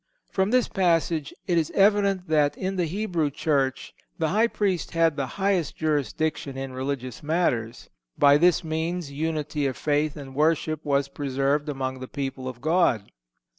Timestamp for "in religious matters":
6.57-7.87